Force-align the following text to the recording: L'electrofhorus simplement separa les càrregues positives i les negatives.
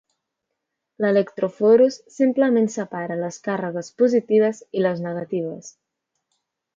L'electrofhorus 1.03 1.97
simplement 2.15 2.67
separa 2.77 3.17
les 3.21 3.37
càrregues 3.49 3.91
positives 4.03 4.63
i 4.81 4.87
les 4.87 5.05
negatives. 5.09 5.71